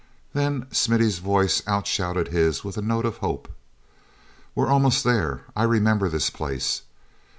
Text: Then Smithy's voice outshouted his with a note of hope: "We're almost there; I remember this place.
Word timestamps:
Then 0.33 0.65
Smithy's 0.71 1.19
voice 1.19 1.61
outshouted 1.67 2.29
his 2.29 2.63
with 2.63 2.75
a 2.75 2.81
note 2.81 3.05
of 3.05 3.17
hope: 3.17 3.47
"We're 4.55 4.65
almost 4.67 5.03
there; 5.03 5.41
I 5.55 5.61
remember 5.61 6.09
this 6.09 6.31
place. 6.31 6.81